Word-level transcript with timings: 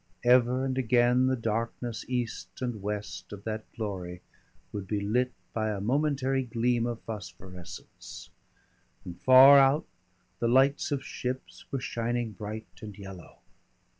Ever 0.23 0.65
and 0.65 0.79
again 0.79 1.27
the 1.27 1.35
darkness 1.35 2.03
east 2.09 2.59
and 2.59 2.81
west 2.81 3.31
of 3.31 3.43
that 3.43 3.71
glory 3.75 4.21
would 4.71 4.87
be 4.87 4.99
lit 4.99 5.31
by 5.53 5.69
a 5.69 5.79
momentary 5.79 6.41
gleam 6.41 6.87
of 6.87 6.99
phosphorescence; 7.01 8.31
and 9.05 9.21
far 9.21 9.59
out 9.59 9.85
the 10.39 10.47
lights 10.47 10.91
of 10.91 11.05
ships 11.05 11.71
were 11.71 11.79
shining 11.79 12.31
bright 12.31 12.65
and 12.81 12.97
yellow. 12.97 13.41